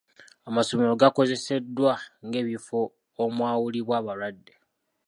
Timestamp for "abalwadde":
3.99-4.53